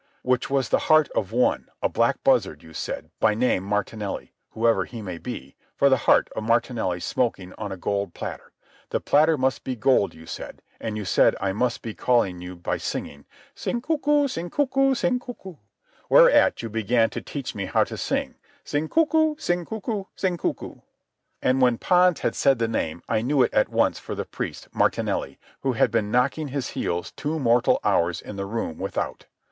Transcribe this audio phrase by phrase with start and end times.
[0.23, 4.99] "Which was the heart of one, a black buzzard, you said, by name Martinelli—whoever he
[4.99, 8.51] may be—for the heart of Martinelli smoking on a gold platter.
[8.89, 12.77] The platter must be gold, you said; and you said I must call you by
[12.77, 15.57] singing, 'Sing cucu, sing cucu, sing cucu.'
[16.09, 18.33] Whereat you began to teach me how to sing,
[18.63, 20.81] 'Sing cucu, sing cucu, sing cucu.'"
[21.43, 24.67] And when Pons had said the name, I knew it at once for the priest,
[24.73, 29.27] Martinelli, who had been knocking his heels two mortal hours in the room without.